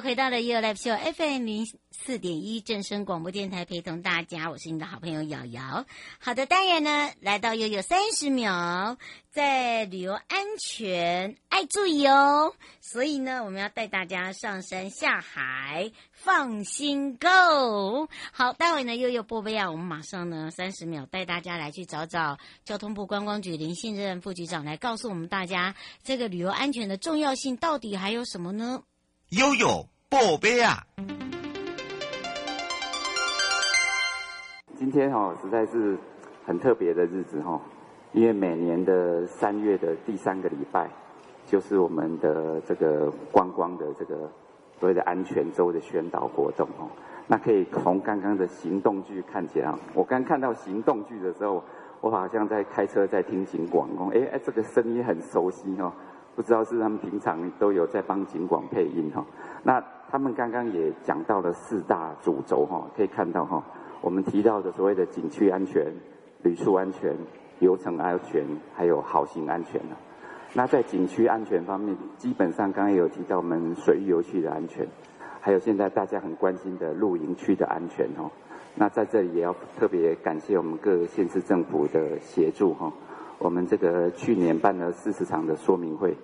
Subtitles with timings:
[0.00, 5.84] 回到了 You Live Show FM 零四点一正声广播电台，陪同大家，我是你的好朋友瑶瑶。
[6.18, 8.96] 好的，当然呢，来到悠悠三十秒，
[9.30, 12.54] 在旅游安全爱注意哦。
[12.80, 18.08] 所以呢，我们要带大家上山下海，放心 Go。
[18.32, 28.82] 好，待会呢，悠悠波贝啊，我们马上呢三十秒带大家来去找找交通部观光局林信任副局长来告诉我们大家，这个旅游安全的重要性到底还有什么呢？
[29.30, 30.84] 悠悠宝贝啊！
[34.76, 35.96] 今天哈实在是
[36.44, 37.60] 很特别的日子哈，
[38.12, 40.90] 因为每年的三月的第三个礼拜，
[41.46, 44.28] 就是我们的这个观光的这个
[44.80, 46.90] 所谓的安全周的宣导活动哦。
[47.28, 51.62] 那可以从刚刚的行动剧看起来，我刚看到行动剧的时候，
[52.00, 55.92] 我好像在开车在听警广哦，哎哎，这个声音很熟悉哦。
[56.34, 59.24] 不知道是他们平常都有在帮警广配音哈，
[59.62, 63.62] 那他们刚刚也讲到了四大主轴哈，可以看到哈，
[64.00, 65.92] 我们提到的所谓的景区安全、
[66.42, 67.14] 旅宿安全、
[67.58, 68.44] 游程安全，
[68.74, 69.80] 还有好行安全。
[70.54, 74.86] 那在景区安全方面，基本上刚刚有提到我们水域游憩的安全，
[75.40, 78.30] 还有现在大家很关心的露营区的安全哦。
[78.74, 82.90] 那在这里也要特别感谢我们各县市政府的协助哈。
[83.40, 86.14] 我们这个去年办了四十场的说明会，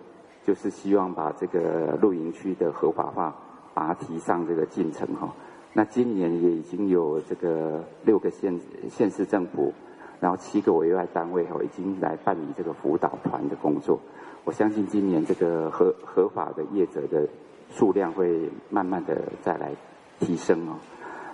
[0.45, 3.35] 就是希望把这个露营区的合法化，
[3.73, 5.35] 把它提上这个进程哈。
[5.73, 9.73] 那今年也已经有这个六个县县市政府，
[10.21, 13.99] 然后七个委外单位哈，已经来办理这个辅导团的工作。
[14.45, 17.27] 我相信今年这个合合法的业者的
[17.71, 19.73] 数量会慢慢的再来
[20.21, 20.77] 提升哦。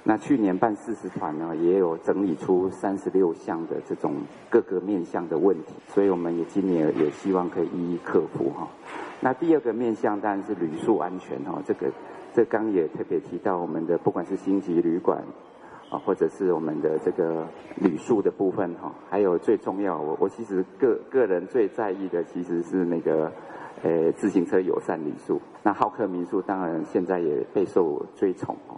[0.05, 4.17] 那去年办四十团呢，也有整理出三十六项的这种
[4.51, 8.69] 各个面向的问题，所以我们也今年也希望可以一一克服哈。
[9.21, 11.87] 那第二个面向当然是旅宿安全哈，这个
[12.35, 15.23] 这刚也特别提到我们的不管是星级旅馆
[15.89, 17.47] 啊，或者是我们的这个
[17.77, 23.31] 旅宿的部分哈，还有最重要，我我其实个个人最在意的其实是那个
[23.85, 25.41] 呃自行车友善旅宿。
[25.63, 28.75] 那好客民宿当然现在也备受追崇哦。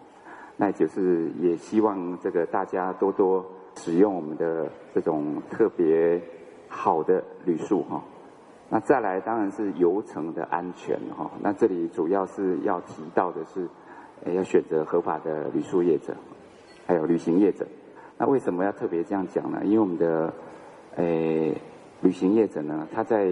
[0.56, 3.44] 那就是也希望这个大家多多
[3.76, 6.20] 使用我们的这种特别
[6.68, 8.02] 好的旅宿哈。
[8.70, 11.30] 那再来当然是游程的安全哈。
[11.42, 13.68] 那这里主要是要提到的是，
[14.32, 16.14] 要选择合法的旅宿业者，
[16.86, 17.66] 还有旅行业者。
[18.16, 19.60] 那为什么要特别这样讲呢？
[19.64, 20.32] 因为我们的
[20.96, 21.52] 诶
[22.00, 23.28] 旅行业者呢，他在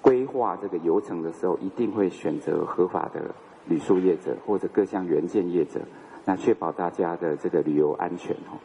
[0.00, 3.20] 规划这个游程的时候，一定会选择合法的
[3.66, 5.80] 旅宿业者或者各项原件业者。
[6.24, 8.56] 那确保大家的这个旅游安全哦。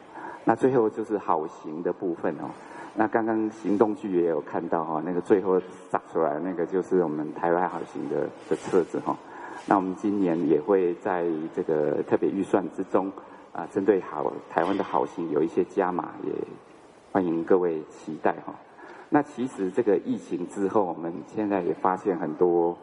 [0.44, 2.48] 那最后就是好行的部分哦。
[2.94, 5.60] 那刚刚行动剧也有看到哈，那个最后
[5.90, 9.16] 炸出来那个就是我们台湾好行的的车子哈。
[9.66, 13.12] 那我们今年也会在这个特别预算之中
[13.52, 16.32] 啊，针对好台湾的好行有一些加码，也
[17.12, 18.54] 欢迎各位期待哈。
[19.10, 22.76] 那其实这个疫情之后，我们现在也发现很多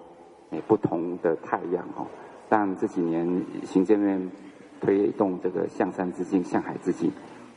[0.68, 2.06] 不同的太阳哈。
[2.48, 4.32] 但这几年行政院。
[4.80, 7.12] 推动这个向山之境、向海之境，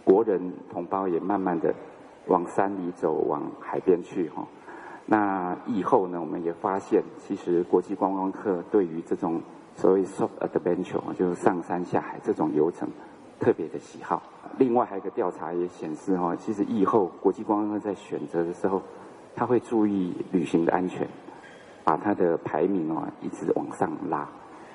[0.05, 1.75] 国人同胞也慢慢的
[2.27, 4.47] 往山里走，往海边去哈。
[5.07, 9.41] 那以后呢，我们也发现，其实国际观光客对于这种
[9.75, 12.89] 所谓 soft adventure，就是上山下海这种流程，
[13.41, 14.23] 特别的喜好。
[14.59, 18.81] 另外还有一个调查也显示哈，其实以后国际观光客在选择的时候，
[19.35, 21.09] 他会注意旅行的安全，
[21.83, 24.29] 把他的排名啊一直往上拉。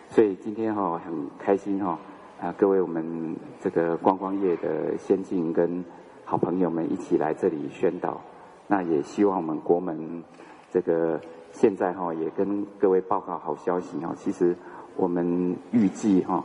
[0.09, 1.97] 所以今天哈很开心哈。
[2.39, 5.83] 啊，各位我们这个观光业的先进跟
[6.25, 8.19] 好朋友们一起来这里宣导，
[8.67, 10.21] 那也希望我们国门
[10.69, 11.19] 这个
[11.53, 14.53] 现在哈也跟各位报告好消息哈，其实
[14.97, 16.43] 我们预计哈，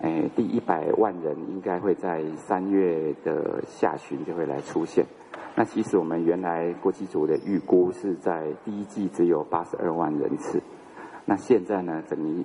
[0.00, 5.06] 哎第一百万人应该会在三月的下旬就会来出现，
[5.54, 10.60] 那其实我们原来国际组的预估是在第一季只有八十二万人次，
[11.24, 12.44] 那现在呢等于。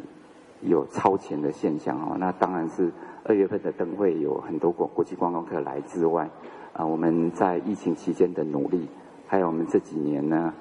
[0.67, 2.91] 有超前的现象哦，那当然是
[3.23, 6.29] 二月份的灯会有很多国国际观光客来之外，
[6.73, 8.87] 啊，我们在疫情期间的努力，
[9.27, 10.53] 还有我们这几年呢，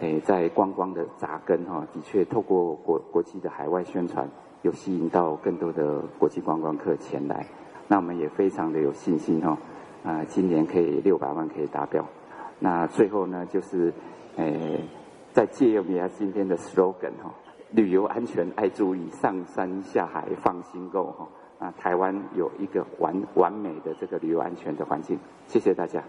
[0.00, 4.28] 诶，在观光的扎根哈，的确透过国国际的海外宣传，
[4.62, 7.46] 有吸引到更多的国际观光客前来。
[7.88, 9.58] 那我们也非常的有信心哈，
[10.04, 12.04] 啊，今年可以六百万可以达标。
[12.58, 13.92] 那最后呢，就是，
[14.36, 14.80] 诶，
[15.32, 17.34] 再借用一下今天的 slogan 哈，
[17.72, 21.28] 旅游安全爱注意，上山下海放心购哈。
[21.58, 25.18] 啊，台湾有一个完完美的这个旅游安全的环境。
[25.46, 26.02] 谢谢大家。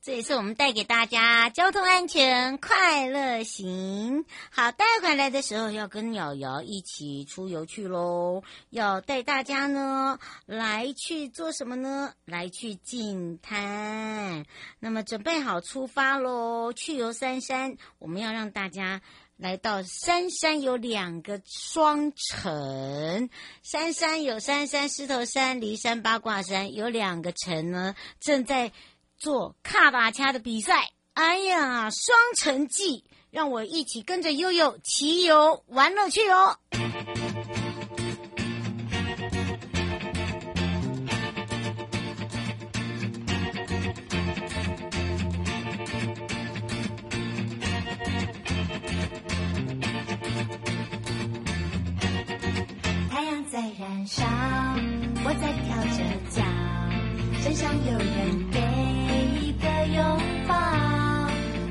[0.00, 4.24] 这也是我们带给大家交通安全快乐行。
[4.48, 8.42] 好，带回来的时候要跟瑶瑶一起出游去喽。
[8.70, 12.12] 要带大家呢来去做什么呢？
[12.26, 14.44] 来去净滩。
[14.78, 17.76] 那么准备好出发喽，去游三山。
[17.98, 19.00] 我们要让大家
[19.38, 23.30] 来到三山，有两个双城。
[23.62, 28.70] 三山有三山，石头山、骊山、八卦山，有两个城呢，正在。
[29.20, 33.02] 做卡达卡的比赛，哎呀，双城记，
[33.32, 36.56] 让我一起跟着悠悠骑游玩乐去哦！
[53.58, 54.24] 在燃烧，
[55.24, 55.98] 我在跳着
[56.30, 56.44] 脚，
[57.42, 58.60] 真想有人给
[59.40, 59.66] 一个。
[59.96, 59.98] 拥
[60.46, 60.54] 抱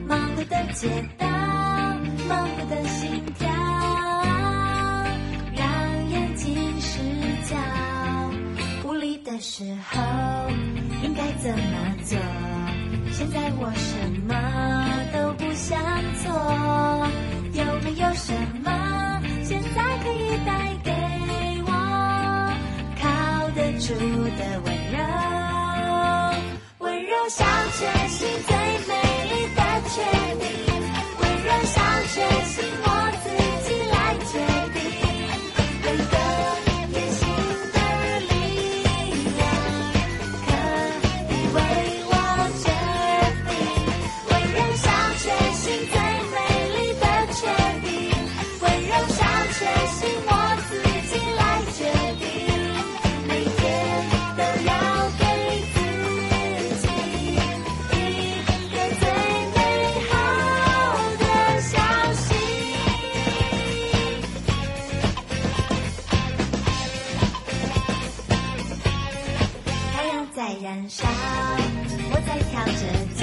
[0.06, 1.26] 忙碌的街道，
[2.28, 3.48] 忙碌的心跳，
[5.56, 7.00] 让眼睛失
[7.46, 7.56] 焦。
[8.84, 10.02] 无力的时候
[11.04, 12.20] 应该怎么做？
[13.14, 14.36] 现在我什么
[15.14, 15.80] 都不想
[16.22, 16.28] 做。
[17.54, 18.72] 有没有什么
[23.88, 24.02] 出的
[24.66, 24.98] 温柔？
[26.80, 29.07] 温柔像全新最美
[70.68, 73.17] 燃烧，我在跳着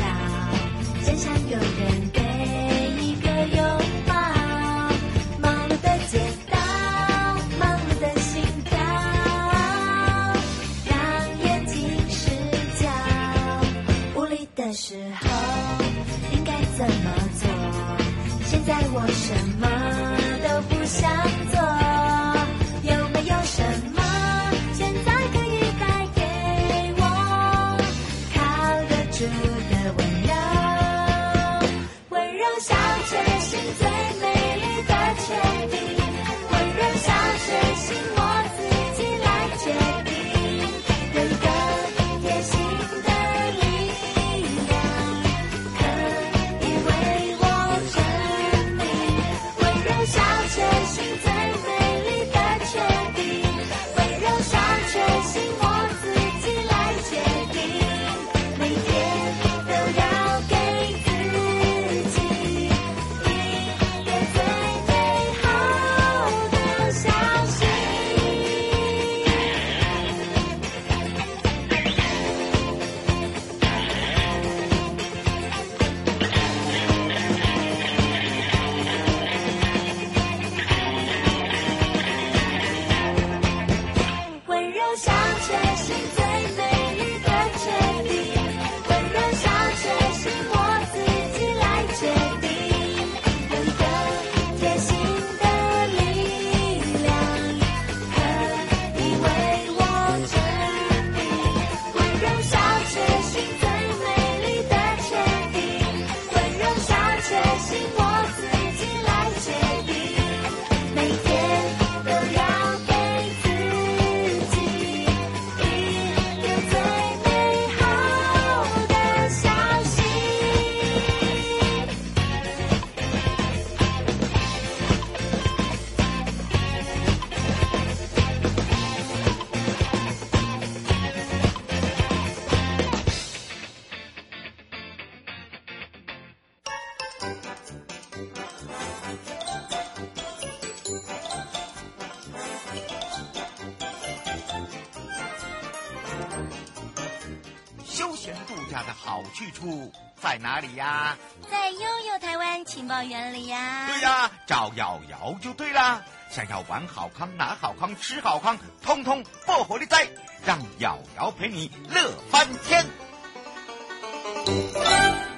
[149.15, 151.17] 好去处在哪里呀？
[151.49, 153.87] 在悠悠台湾情报园里呀。
[153.87, 156.03] 对呀，找瑶瑶就对啦。
[156.29, 160.09] 想要玩好康、拿好康、吃好康，通通破火力哉！
[160.45, 162.85] 让瑶瑶陪你乐翻天。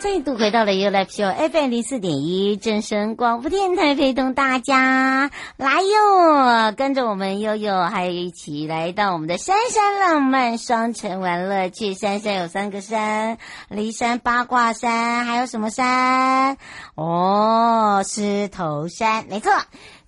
[0.06, 11.92] 再度回到了 U L P O FM 零四点一正声广播电台，陪同大家来哟，跟着我们悠悠，还有一起来到我们的山山浪漫双城玩乐趣。
[11.92, 13.36] 山山有三个山，
[13.68, 16.56] 骊山、八卦山，还有什么山？
[16.94, 19.50] 哦，狮头山，没错。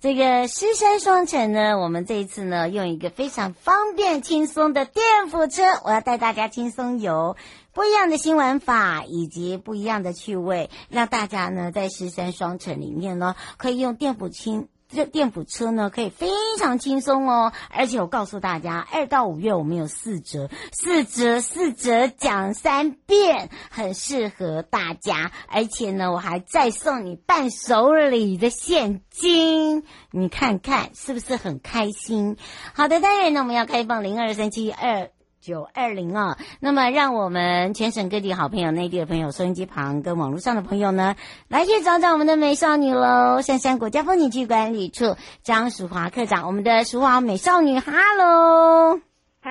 [0.01, 7.35] 这个狮山双城呢，我们这一次呢，用一个非常方便轻松的电扶车，我要带大家轻松游。
[7.73, 16.27] 不一样的新玩法，以及不一样的趣味，让大家呢在狮山双城里面呢，可以用电扶轻这电辅车呢，可以非
[16.57, 17.53] 常轻松哦。
[17.69, 25.31] 而且我告诉大家，二到五月我们有四折，四折四折讲三遍，很适合大家。
[25.47, 32.37] 而且呢，我还再送你伴手礼的现金，你看看是不是很开心？
[32.73, 35.11] 好的，当然呢，我们要开放零二三七二。
[35.41, 41.15] 九二零啊，那么让我们全省各地好朋友、内地的朋友、收音机旁跟网络上的朋友呢，
[41.47, 43.41] 来去找找我们的美少女喽！
[43.41, 48.99] 杉杉国家风景区管理处张淑华科长，我们的淑华美少女，哈喽！
[49.41, 49.49] 嗨，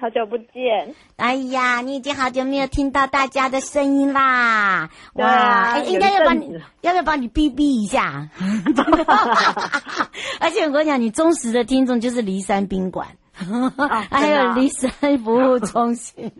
[0.00, 0.94] 好久不见！
[1.16, 4.88] 哎呀，你已经好久没有听到大家的声音啦！
[5.12, 8.30] 哇，应该要帮你，要不要帮你逼逼一下？
[10.40, 13.08] 而且我跟你讲，你忠实的听众就是骊山宾馆。
[14.10, 16.32] 还有骊山服务中心，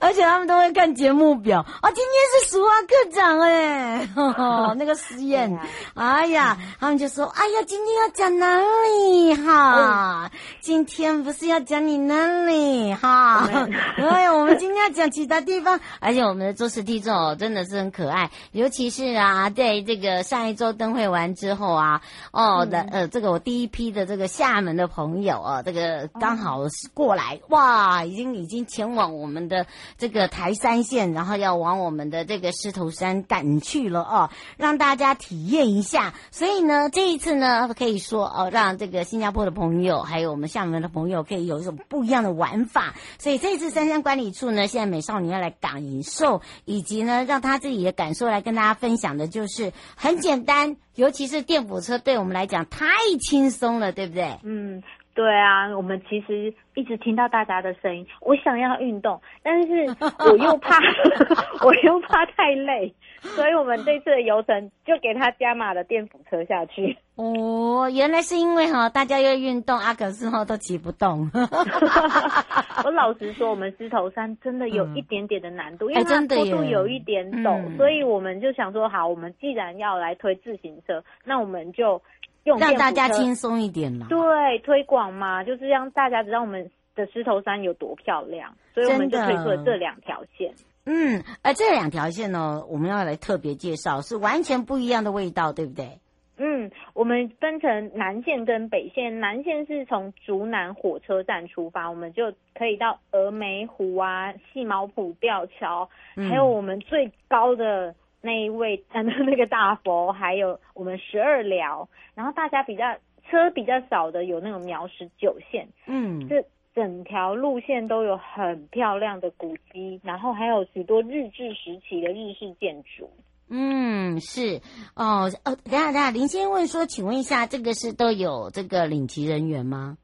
[0.00, 1.60] 而且他们都会看节目表。
[1.80, 1.90] 啊。
[1.94, 4.08] 今天是俗话科长哎，
[4.76, 5.56] 那个实验，
[5.94, 9.34] 哎呀，他们就说，哎呀，今天要讲哪里？
[9.34, 10.30] 哈？
[10.60, 12.92] 今天不是要讲你那里？
[12.94, 13.48] 哈？
[13.96, 25.43] 哎呀，我们今天要讲其他地方，而且我们的忠实听众真的是很可爱，尤其是啊，在这个上一周灯会完之后啊，哦的呃，这个我第一批的这个厦门的朋友。
[25.44, 29.66] 哦，这个刚好是过来哇，已经已经前往我们的
[29.98, 36.14] 这个台山线，然后要往我们的这个狮头山赶去了哦，让大家体验一下。
[36.30, 42.94] 所以呢，这一次呢，可以说哦，让这个新加坡的朋友还有我们厦门的朋友可以有一种不一样的玩法。
[43.18, 52.86] 所以这一次杉杉管理处呢，现在美少女要来感受，以及呢，让他自己的感受来跟大家分享的，就是很简单，尤其是电辅车对我们来讲太
[53.20, 54.38] 轻松了，对不对？
[54.42, 54.82] 嗯。
[55.14, 59.86] 对啊，我们其实一直听到大家的声音，我想要运动，但是
[60.28, 60.78] 我又怕，
[61.64, 66.96] 我又怕太累，所以我们这次的游程就给他加码了电辅车下去。
[67.14, 71.30] 哦，原来是因为哈，大家要运动啊，可是哈都骑不动。
[72.84, 82.02] 我老实说，我们狮头山真的有一点点的难度，嗯、因为它坡度有一点陡，嗯、所以我们就想说，好，我们既然要来推自行车，那我们就。
[82.44, 90.52] 用让大家轻松一点嘛，对，推广嘛，就是让大家知道我们的狮头山有多漂亮，所以我们就推出了这两条线。
[90.84, 95.98] 嗯，而这两条线呢，我们要来特别介绍，是完全不一样的味道，对不对？
[96.36, 107.94] 嗯，我们分成南线跟北线，南线是从竹南火车站出发，我们就可以到峨眉湖啊、细毛埔吊桥，还有我们最高的。
[108.24, 112.96] 那一位嗯， 那个大佛，还有我们十二寮，然后大家比较
[113.28, 116.42] 车比较少的有那种苗十九线，嗯，这
[116.74, 123.10] 整条路线都有很漂亮的古迹，然后还有许多日治时期的日式建筑。
[123.50, 124.62] 嗯，是
[124.96, 129.98] 哦哦，等下等下，林先生问说，请问一下，这个是都有这个领骑人员吗？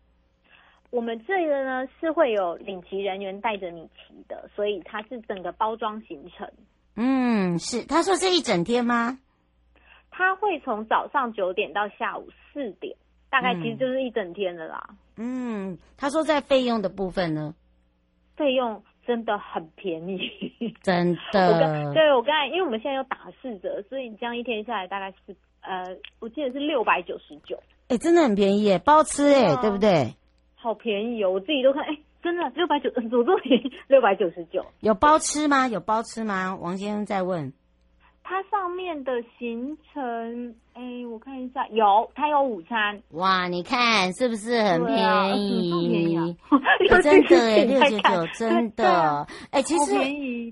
[0.90, 6.46] 我们这个呢是会有领骑人员带着你骑的，所以它是整个包装行程。
[6.96, 9.18] 嗯，是，他说是一整天吗？
[10.10, 12.94] 他会从早上九点到下午四点，
[13.30, 14.90] 大概其实就是一整天的啦。
[15.16, 17.54] 嗯，他说在费用的部分呢，
[18.36, 20.20] 费用真的很便宜，
[20.82, 21.48] 真的。
[21.48, 25.84] 我刚对我刚才，因为我们现在有打四折，所以你这样一天下来大概是呃，
[26.18, 27.58] 我记得是六百九十九。
[27.88, 30.14] 哎，真的很便宜耶，包吃哎，对不对？
[30.54, 31.96] 好便宜哦，我自己都看哎。
[32.22, 35.68] 真的六百九，左座便六百九十九，有包吃吗？
[35.68, 36.54] 有包吃吗？
[36.60, 37.52] 王先生在问。
[38.22, 43.02] 它上面的行程，哎，我看一下，有，它有午餐。
[43.10, 44.96] 哇，你看是不是很便
[45.36, 45.72] 宜？
[45.72, 46.24] 啊、便宜啊
[46.88, 49.26] 欸、真的哎，六九九，真的。
[49.50, 49.94] 哎，其实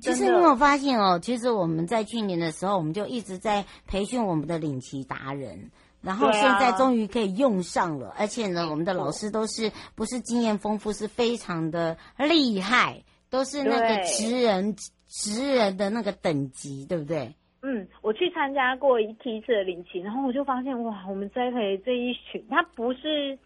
[0.00, 1.20] 其实你有没有发现哦？
[1.20, 5.70] 其实我们在去年的时候，我们就一直在培训我们的领骑达人。
[6.02, 13.02] 然后现在终于可以用上了，啊、而且呢，我们的老师都是不是经验丰富，是非常的厉害。
[13.30, 14.74] 都是那个职人
[15.06, 17.30] 职人的那个等级，对不对？
[17.60, 23.38] 嗯，我去参加过一梯次的领骑，然后我就发现哇，我们栽培这一群，他不是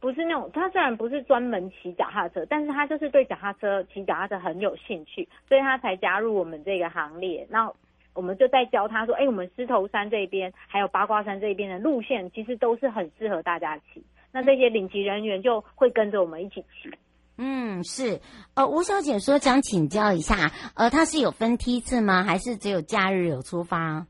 [0.00, 7.46] 不是那种，他虽然不是专门骑脚踏车，但是他就是对脚踏车骑脚踏车很有兴趣，所以他才加入我们这个行列。
[7.48, 7.72] 那
[8.14, 14.04] 我们就在教他说，哎，我们狮头山这边还有八卦山这边的路线，其实都是很适合大家骑。
[14.32, 16.90] 那这些领骑人员就会跟着我们一起骑。
[17.38, 18.20] 嗯，是，
[18.54, 22.22] 呃，吴小姐说想请教一下，呃，它是有分梯次吗？
[22.22, 24.06] 还是只有假日有出发？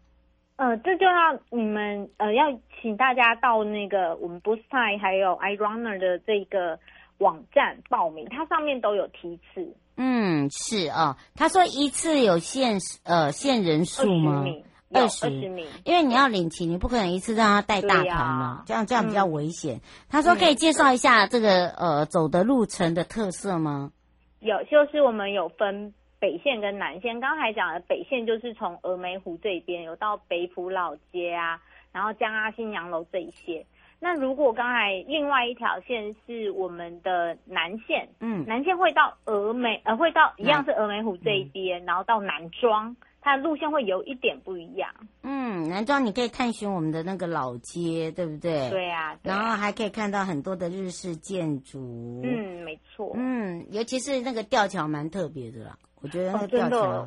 [0.56, 2.46] 呃，这就要你们呃，要
[2.82, 6.78] 请大家到那个我们 Boosttime 还有 iRunner 的这个
[7.18, 9.74] 网站报名，它上面都有梯次。
[10.02, 14.46] 嗯，是啊，他说一次有限呃限人数吗？
[14.94, 19.76] 二十米，因为你要领骑，你不可能一次让他带大团嘛，这样这样比较危险。
[19.76, 23.92] 嗯、他说可以介绍一下这个呃走的路程的特色吗？
[24.38, 27.20] 有，就是我们有分北线跟南线。
[27.20, 31.60] 刚才讲的北线就是从峨眉湖这边有到北浦老街啊，
[31.92, 33.66] 然后江阿新洋楼这一些。
[34.00, 42.96] 那如果刚才另外一条线是我们的南线，嗯，南线会到峨眉，呃，会到一样是峨眉湖这一边，嗯、然后到南庄。
[43.22, 44.88] 它的路线会有一点不一样。
[45.22, 48.70] 嗯，南庄你可以探寻我们的那个老街，对不对？
[48.70, 49.14] 对啊。
[49.16, 52.22] 对啊，然后还可以看到很多的日式建筑。
[52.24, 53.12] 嗯，没错。
[53.14, 57.06] 嗯，尤其是那个吊桥蛮特别的啦，我觉得那个吊桥。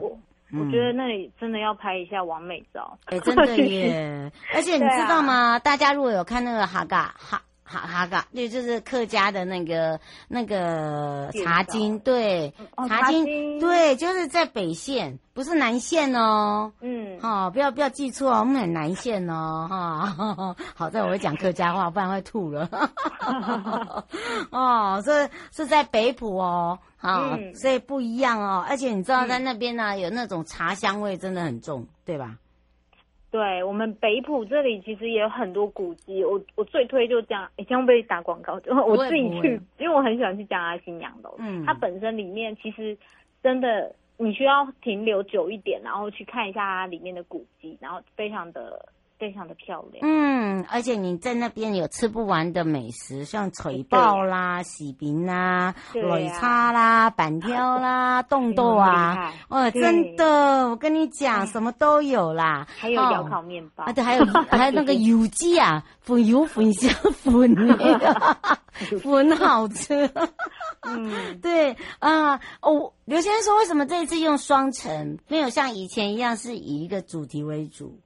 [0.54, 2.98] 我，觉得那里真的要拍一下完美照。
[3.06, 4.32] 哎，真的耶！
[4.54, 5.54] 而且你知道吗？
[5.54, 7.42] 啊，大家如果有看那个哈嘎哈。
[7.64, 12.54] 哈哈嘎，对，就是客家的那个那个茶金，对，
[12.88, 16.74] 茶金，对，就是在北线，不是南线哦。
[16.82, 20.56] 嗯，好、哦，不要不要记错哦，我们很南线哦，哈。
[20.76, 22.70] 好在我会讲客家话，不然会吐了。
[24.52, 28.64] 哦，是是在北埔哦，啊、哦，所以不一样哦。
[28.68, 32.36] 而且你知道，在那边呢，有那种茶香味，真的很重，对吧？
[33.34, 42.96] 对，我们北浦这里其实也有很多古迹，我我最推就这样，哎，这样被打广告，我自己去， 因为我很喜欢去江阿新娘楼，嗯，它本身里面其实
[43.42, 48.86] 真的你需要停留久一点，然后去看一下它里面的古迹，然后非常的。
[49.24, 67.56] 非常的漂亮，嗯，而且你在那边有吃不完的美食，像锤爆啦、喜饼啦、擂叉啦、板条啦、 冻豆啊，哦，真的，我跟你讲，什么都有啦，还有窑烤面包啊，对，还有 还有那个油鸡啊，粉油粉香粉
[69.00, 70.12] 粉好吃，
[70.82, 78.02] 嗯，对啊，哦，刘先生说，为什么这一次用双层，没有像以前一样是以一个主题为主？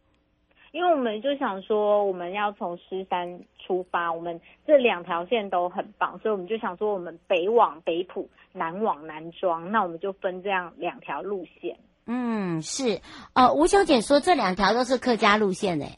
[0.78, 11.76] 因为我们就想说，我们要从狮山出发，我们这两条线都很棒，所以我们就想说，我们北往北埔，南往南庄，那我们就分这样两条路线。
[12.06, 13.02] 嗯，是，
[13.34, 15.98] 呃，吴小姐说这两条都是客家路线诶。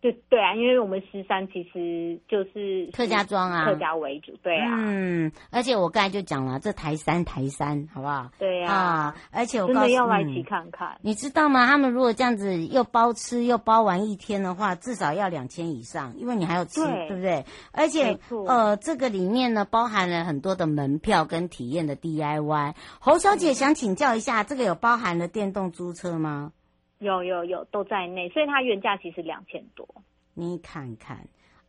[0.00, 4.76] 对对啊，因为我们狮山其实就是客家庄啊，客家为主，对啊。
[4.78, 8.30] 嗯，而且我刚才就讲了，这台山台山，好不好？
[8.38, 8.76] 对呀、啊。
[8.76, 10.98] 啊，而且我告诉真的要来骑看看、嗯。
[11.02, 11.66] 你知道吗？
[11.66, 17.44] 他们如果这样子又包吃又包玩一天的话，至少要两千以上，因为你还有吃，对，对不对？
[17.72, 22.74] 而且呃，这个里面呢，包含了很多的门票跟体验的 DIY。
[23.00, 26.52] 侯小姐想请教一下，这个有包含了电动租车吗？
[26.98, 29.86] 有有有都在内，所以它原价其实两千多。
[30.34, 31.16] 你看看，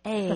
[0.03, 0.29] 哎、欸，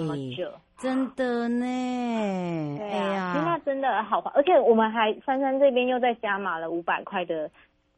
[0.78, 2.78] 真的呢？
[2.78, 7.50] 对啊，哎呀，那真的好划，而且我们还珊珊这边又再加码了五百块的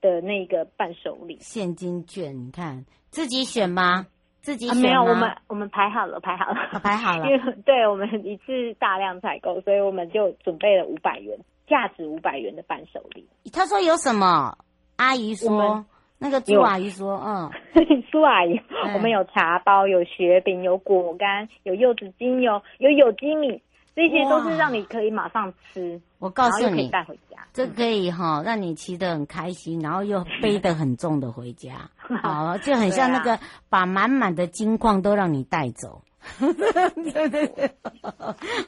[0.01, 2.37] 的那个伴手礼现金券。
[2.37, 4.07] 你看自己选吗？
[4.41, 4.77] 自己选？
[4.77, 7.25] 啊、没有，我们我们排好了，排好了，啊、排好了。
[7.25, 13.27] 因为对我们一次大量采购，所以我们就准备了五百元，价值五百元的伴手礼。
[13.51, 14.57] 他说有什么？
[14.97, 15.83] 阿姨说。
[16.17, 17.51] 那个朱阿姨说：“有嗯，
[18.11, 23.61] 朱阿姨，嗯、我们有茶包，有雪饼，有果干，有柚子精油，有有机米，
[23.95, 26.01] 这些都是让你可以马上吃。
[26.19, 31.89] 我告诉你，带回家，这可以哈，让你骑得很开心，然后又背得很重的回家，
[32.23, 33.37] 好，就很像那个
[33.69, 36.01] 把满满的金矿都让你带走。
[36.39, 37.71] 对对对，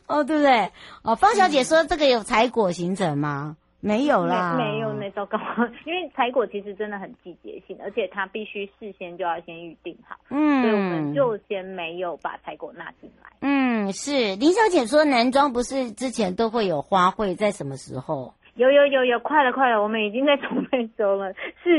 [0.05, 0.69] 哦，对不对？
[1.01, 5.37] 哦，方小姐说这个有采果行程吗？”没有啦，没，没有那糟糕，
[5.85, 13.29] 因为采果其实真的很季节性，而且它必须事先就要先预定好，嗯，所以我们就先没有把采果纳进来。
[13.41, 18.33] 嗯，是林小姐说男装不是之前都会有花卉，在什么时候？
[18.55, 21.31] 有有有有，快了快了，我们已经在准备中了，
[21.63, 21.69] 四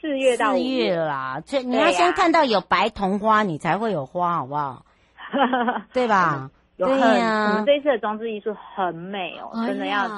[0.00, 4.84] 四月到四月啦，所以你要先看到有白桐花，你才会有花，好不好？
[5.92, 6.48] 对吧？
[6.78, 7.50] 有很，对呀。
[7.50, 10.08] 我们这一次的装置艺术很美哦，真的要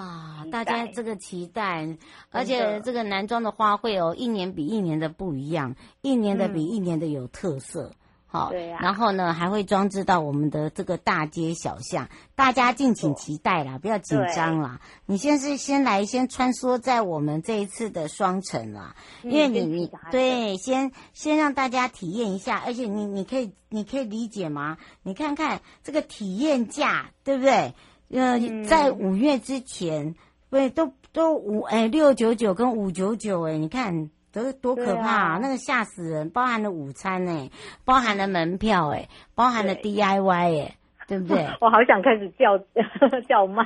[0.53, 1.89] 大家这个期待，
[2.31, 7.93] 而且这个男装的花卉哦，一年比一年的不一样，一年的比一年的有特色。
[8.33, 14.81] 好，对呀然后呢，还会装置到我们的这个大街小巷，大家敬请期待啦，不要紧张啦。
[15.05, 24.79] 你先是先来，先穿梭在我们这一次的双城啦，嗯因为你你对，先先让大家体验一下，而且你你可以你可以理解吗？
[25.03, 27.75] 你看看这个体验价，对不对？
[28.11, 30.15] 呃，嗯在五月之前，
[30.51, 34.11] 对，都都五哎六九九跟五九九哎，你看。
[34.33, 36.31] 多多可怕、那个吓死人！
[36.31, 37.51] 包含了午餐哎，
[37.85, 40.77] 包含了门票哎，包含了 DIY 哎，
[41.09, 41.49] 对不对？
[41.61, 42.57] 我好想开始叫
[43.29, 43.65] 叫卖，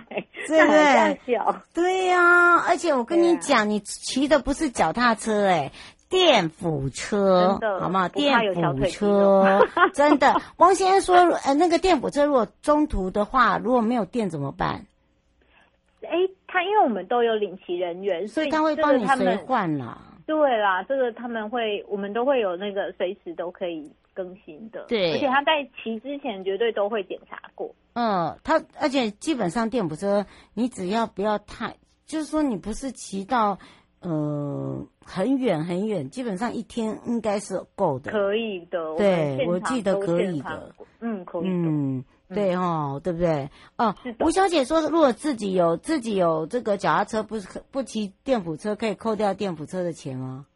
[0.48, 1.62] 对不对叫。
[1.74, 5.70] 对呀、而且我跟你对讲，你骑的不是脚踏车哎，
[6.08, 8.08] 电辅车好吗？
[8.08, 9.60] 电辅车，
[9.92, 10.40] 真的。
[10.56, 14.86] 汪先生说，呃，那个电辅车如果中途的话，如果没有电怎么办？
[16.02, 16.10] 哎，
[16.46, 19.98] 他因为我们都有领骑人员，所以他会这帮你随换啦。
[20.26, 24.84] 对啦，这个他们会，我们都会有那个随时都可以更新的。
[24.88, 27.74] 对而且他在骑之前绝对都会检查过。
[27.92, 33.58] 嗯，他而且基本上电辅车，你只要不要太，就是说你不是骑到
[34.00, 38.10] 呃很远很远，基本上一天应该是够的。
[38.10, 40.74] 可以的，对我记得可以的。
[41.00, 41.48] 嗯，可以的。
[41.48, 43.50] 嗯，对哦，对不对？
[43.76, 47.36] 哦吴小姐说，如果自己有自己有这个脚踏车，不
[47.70, 50.46] 不骑电辅车，可以扣掉电辅车的钱吗？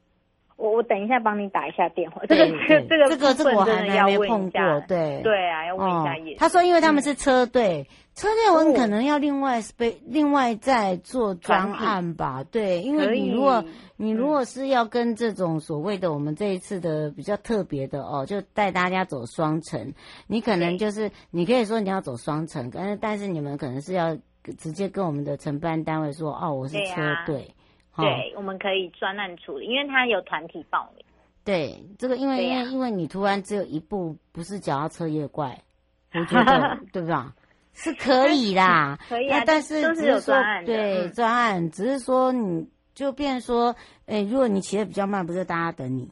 [0.59, 2.21] 我我等一下帮你打一下电话。
[2.29, 2.87] 这个对。
[2.87, 5.23] 这个这个这个我还没碰过，对。
[5.23, 6.37] 对啊，要问一下。
[6.37, 12.45] 他说，因为他们是车队，车队我们哦可能要另外被另外再做专案吧。
[12.51, 13.65] 对，因为你如果
[13.97, 14.69] 你嗯如果是。
[14.69, 19.95] 要跟这种所谓的我们这一次的比较特别的哦，就带大家走双层，
[20.27, 21.11] 你可能就是。
[21.31, 22.99] 你可以说你要走双层，但是。
[23.01, 23.29] 但是。
[23.29, 23.95] 你们可能是。
[23.95, 24.17] 要
[24.59, 26.75] 直接跟我们的承办单位说，哦，我是。
[26.87, 27.55] 车队。
[27.99, 31.05] 哦对，我们可以专案处理，因为他有团体报名。
[31.45, 35.59] 对，这个因为因为因为你突然只有一步不是脚踏车业怪，
[36.15, 37.35] 我觉得对吧？
[37.73, 40.35] 是可以啦， 可以啊那但是只是说
[40.67, 43.75] 对嗯专案，只是说你就变成说，
[44.07, 46.11] 哎，如果你骑的比较慢，不是大家等你，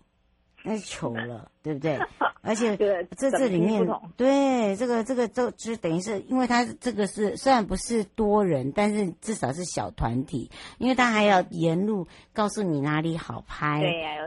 [0.67, 1.97] 那是糗了，对不对？
[2.43, 2.77] 而且
[3.17, 3.85] 这这里面
[4.17, 13.83] 对这个这个就就等于是，因为它这个是虽然不是多人，但是至少是小团体，因为它还要沿路告诉你哪里好拍，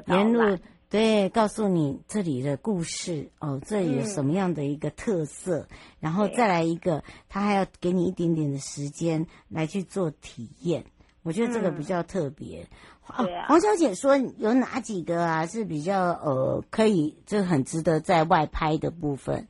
[0.07, 0.57] 沿路
[0.89, 5.67] 对告诉你这里的故事哦，这里有什么样的一个特色，
[5.99, 10.83] 然后再来一个，他还要给你一点点的时间来去做体验，
[11.23, 12.65] 我觉得这个比较特别。
[13.07, 19.47] 哦对啊，黄小姐说有哪几个啊是比较呃可以，就很值得在外拍的部分？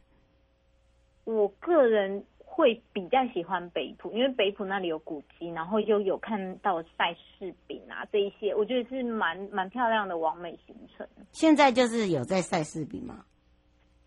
[1.26, 11.06] 我个人会比较喜欢北埔，因为北埔那里有古迹，然后又有看到赛事饼啊这一些，我觉得是蛮蛮漂亮的完美行程。
[11.34, 13.26] 现在就是有在晒饰饼吗？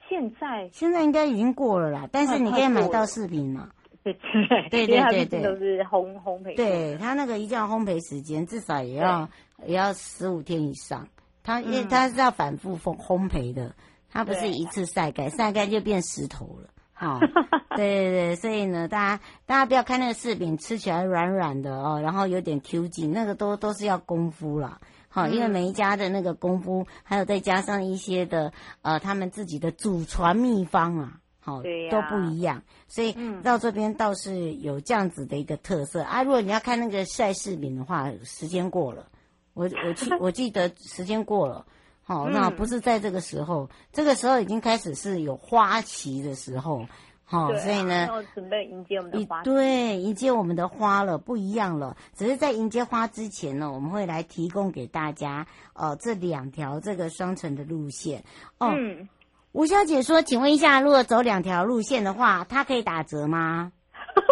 [0.09, 3.71] 现在现在应该已经过了啦，但是你可以买到饰饼嘛。
[4.71, 6.57] 对对对对都是烘烘焙。
[6.57, 9.29] 对，他那个一定要烘焙时间，至少也要
[9.65, 11.09] 也要十五天以上。
[11.45, 13.75] 它因为嗯它是要反复烘烘焙的，
[14.11, 16.69] 它不是一次晒干，晒干就变石头了。
[16.93, 17.19] 好、
[17.75, 24.81] 对对对，所以呢，大家大家不要看那个柿饼吃起来软软的哦，然后有点 Q 劲，那个都都是要功夫啦。
[25.09, 31.19] 好，因为每一家的那个功夫，还有再加上一些的呃他们自己的祖传秘方啊。
[31.45, 36.23] 好，都不一样，所以嗯到这边倒是有这样子的一个特色啊。
[36.23, 39.09] 如果你要看那个晒饰饼的话，时间过了，
[39.53, 41.67] 我我记 我记得时间过了，
[42.05, 46.87] 好、那嗯不是在这个时候，这个时候已经开始是有花期的时候，
[47.25, 49.43] 好、所以呢，要准备迎接我们的一花。
[49.43, 51.97] 对迎接我们的花了，不一样了。
[52.15, 58.23] 只是在迎接花之前呢，我们会来提供给大家呃这两条这个双层的路线
[58.59, 58.69] 哦。
[58.77, 59.09] 嗯，
[59.53, 63.73] 吴小姐说：“请问一下，如果走两条路线的话，它可以打折吗？”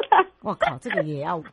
[0.42, 1.44] 我靠，这个也要、哎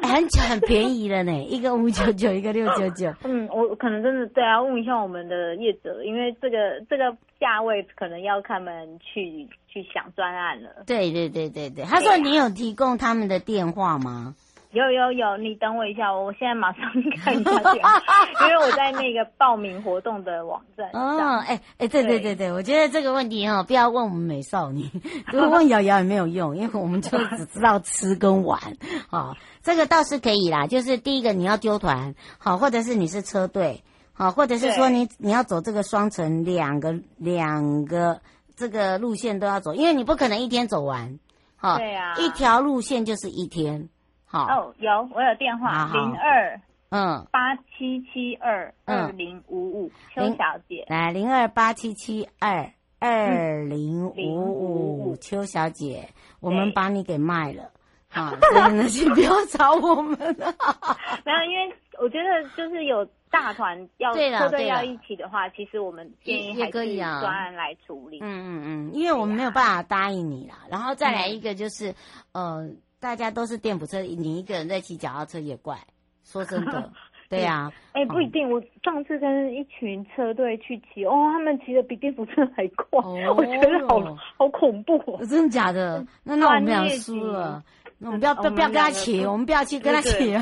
[0.00, 3.12] 很很便宜了呢， 一个五九九，一个六九九。
[3.24, 10.70] 嗯，我可能真的对啊，问一下我们的业者，因为这个这个价位可能要他们去去想专案了。
[10.86, 14.34] 对对对对对，他说你有提供他们的电话吗？
[14.72, 16.82] 有有有，你等我一下， 我现在马上
[17.22, 17.50] 看一下
[18.44, 21.02] 因为我在那个报名活动的网站上。
[21.02, 24.84] 哦，哎哎，对对对对，我觉得这个问题哈、哦，不要问我们美少女，
[25.32, 28.60] 如果问瑶瑶也没有用，因为我们就只知道吃跟玩。
[29.08, 38.20] 好、这个倒是可以啦，就是第一个你要丢团，好，或者是你是车队，好，或者是说你你要走这个双层，两个两个
[38.54, 41.18] 这个路线都要走，因为你不可能一天走完。
[41.60, 43.88] 哈，对啊一条路线就是一天，
[44.30, 46.60] 好，哦，有我有电话零二
[46.90, 50.84] 嗯，八七七二二零五五，邱小姐。
[50.88, 56.08] 来零二八七七二二零五055五，邱小姐，
[56.40, 57.70] 我们把你给卖了，
[58.10, 60.54] 好，所以呢，请不要找我们了。
[61.24, 67.20] 没有，因为我觉得就是有大团要对啦对啦车队要一起的话，其实我们建议还是可以啊。
[67.20, 68.18] 专案来处理。
[68.20, 70.56] 嗯嗯嗯，因为我们没有办法答应你啦。
[70.70, 71.94] 然后再来一个就是，
[72.32, 72.66] 呃，
[73.00, 75.78] 大家都是电辅车，你一个人在骑脚踏车也怪。
[76.24, 76.92] 说真的，
[77.30, 78.50] 对呀、哎、不一定。
[78.50, 83.98] 我上次跟一群车队去骑，哦，他们骑的比电辅车还快，哦 我觉得好
[84.36, 85.24] 好恐怖哦。
[85.26, 86.04] 真的假的？
[86.22, 87.62] 那那我们俩输了。
[88.00, 90.34] 那我们不要不要不要跟他骑，我们不要去跟他骑。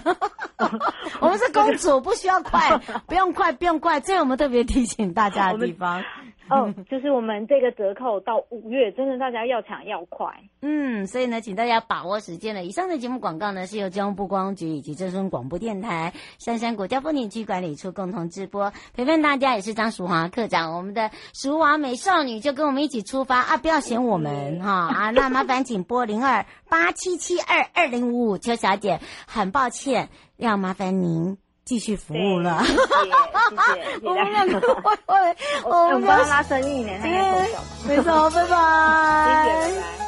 [1.20, 4.00] 我们是公主，不需要快，不用快，不用快。
[4.00, 6.02] 这是我们特别提醒大家的地方。
[6.50, 10.26] 哦，就是我们这个折扣到五月，真的大家要抢要快。
[10.62, 12.64] 嗯，所以呢，请大家把握时间了。
[12.64, 18.72] 以上的节目广告呢，是由交通部观光局以及正声广播电台、杉山国家风景区管理处共同直播。
[18.94, 23.56] 陪伴大家也是张淑华课长，我们的淑华美少女就跟我们一起出发啊！
[23.56, 25.10] 不要嫌我们哈啊！
[25.10, 31.38] 那麻烦请拨零二八七七二二零五五，邱小姐，很抱歉，要麻烦您。
[31.66, 32.78] 继续服务了，谢谢，
[33.50, 33.98] 谢谢。
[34.08, 36.92] 我们两个会会，我们帮他拉生意呢。
[37.88, 38.54] 没错，拜拜。
[39.64, 40.06] 谢谢，拜拜。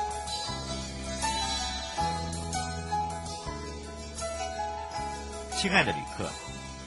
[5.56, 6.30] 亲爱的旅客，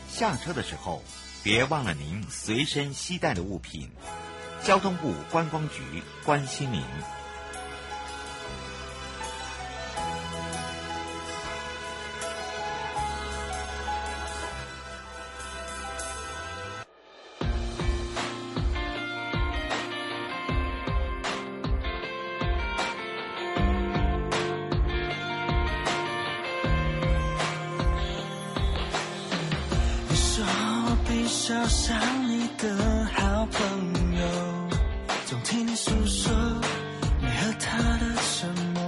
[0.10, 1.04] 下车的时候
[1.44, 3.92] 别忘了您随身携带的物品。
[4.64, 6.82] 交通部观光局关心您。
[31.54, 32.70] 好像你的
[33.14, 33.62] 好朋
[34.18, 34.22] 友，
[35.26, 36.32] 总听你诉说
[37.20, 38.82] 你和他的沉默。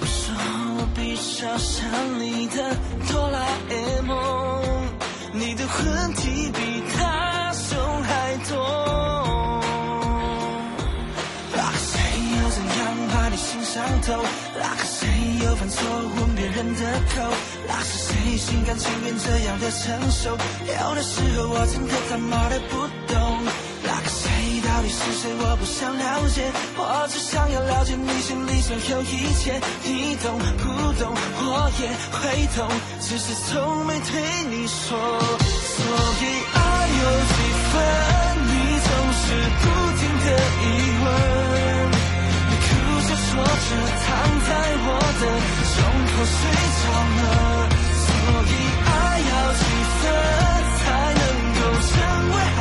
[0.00, 0.34] 我说
[0.78, 1.86] 我比较像
[2.18, 2.74] 你的
[3.08, 4.88] 哆啦 A 梦，
[5.32, 8.52] 你的问题比他凶还多。
[11.76, 12.00] 谁
[12.42, 12.80] 又怎样
[13.14, 14.24] 把你心上头？
[18.42, 20.36] 心甘情愿这样的承受？
[20.66, 22.74] 有的时候我真的他妈的不
[23.06, 23.38] 懂，
[23.86, 24.26] 那个谁
[24.66, 25.30] 到底是谁？
[25.38, 29.60] 我不想了解，我只想要了解你心里所有一切。
[29.84, 31.14] 你懂不懂？
[31.14, 32.20] 我也会
[32.58, 32.66] 懂，
[32.98, 34.10] 只是从没对
[34.50, 34.98] 你说。
[35.38, 35.86] 所
[36.18, 36.58] 以爱
[36.98, 37.34] 有几
[37.70, 37.78] 分？
[38.42, 38.90] 你总
[39.22, 39.24] 是
[39.62, 39.64] 不
[40.02, 40.26] 停的
[40.58, 40.66] 疑
[40.98, 41.06] 问，
[42.50, 42.66] 你哭
[43.06, 43.70] 着说着
[44.02, 44.06] 躺
[44.42, 44.50] 在
[44.82, 44.90] 我
[45.22, 45.22] 的
[45.70, 45.78] 胸
[46.10, 46.34] 口睡
[46.82, 46.84] 着
[47.22, 47.71] 了。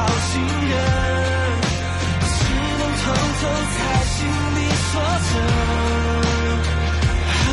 [0.01, 0.73] 好情人？
[2.25, 2.33] 只
[2.79, 3.41] 能偷偷
[3.75, 4.57] 在心里
[4.89, 4.91] 说
[5.29, 5.31] 着。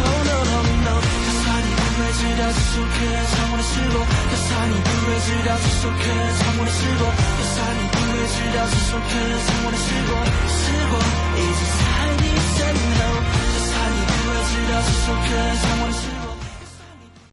[0.00, 2.96] Oh no no no，就算你不会知道这首歌
[3.28, 6.04] 唱过的是我，就算你不会知道这首歌
[6.38, 7.04] 唱过的是我，
[7.36, 9.12] 就算你不会知道这首歌
[9.44, 10.12] 唱过的是我，
[10.48, 10.94] 是我
[11.36, 11.80] 一直在
[12.16, 12.24] 你
[12.56, 12.58] 身
[12.96, 13.00] 后。
[13.52, 15.30] 就算你不会知道这首歌
[15.62, 16.17] 唱。